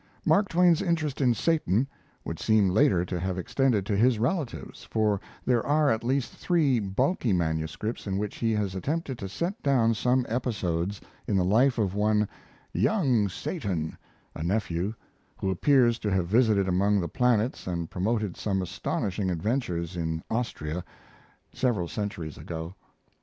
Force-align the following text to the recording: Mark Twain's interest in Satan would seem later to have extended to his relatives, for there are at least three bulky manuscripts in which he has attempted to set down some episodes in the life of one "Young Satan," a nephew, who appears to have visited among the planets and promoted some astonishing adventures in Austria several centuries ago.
Mark 0.25 0.49
Twain's 0.49 0.81
interest 0.81 1.21
in 1.21 1.35
Satan 1.35 1.87
would 2.25 2.39
seem 2.39 2.69
later 2.69 3.05
to 3.05 3.19
have 3.19 3.37
extended 3.37 3.85
to 3.85 3.95
his 3.95 4.17
relatives, 4.17 4.83
for 4.85 5.21
there 5.45 5.63
are 5.63 5.91
at 5.91 6.03
least 6.03 6.33
three 6.33 6.79
bulky 6.79 7.31
manuscripts 7.31 8.07
in 8.07 8.17
which 8.17 8.37
he 8.37 8.51
has 8.53 8.73
attempted 8.73 9.19
to 9.19 9.29
set 9.29 9.61
down 9.61 9.93
some 9.93 10.25
episodes 10.27 11.01
in 11.27 11.37
the 11.37 11.45
life 11.45 11.77
of 11.77 11.93
one 11.93 12.27
"Young 12.73 13.29
Satan," 13.29 13.95
a 14.33 14.41
nephew, 14.41 14.95
who 15.37 15.51
appears 15.51 15.99
to 15.99 16.09
have 16.09 16.25
visited 16.25 16.67
among 16.67 16.99
the 16.99 17.07
planets 17.07 17.67
and 17.67 17.87
promoted 17.91 18.35
some 18.35 18.63
astonishing 18.63 19.29
adventures 19.29 19.95
in 19.95 20.23
Austria 20.31 20.83
several 21.53 21.87
centuries 21.87 22.39
ago. 22.39 22.73